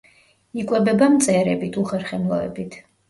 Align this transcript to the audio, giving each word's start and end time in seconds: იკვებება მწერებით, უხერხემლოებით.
იკვებება 0.61 1.09
მწერებით, 1.17 1.77
უხერხემლოებით. 1.83 2.81